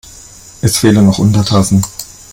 Es 0.63 0.79
fehlen 0.79 1.05
noch 1.05 1.19
Untertassen. 1.19 1.85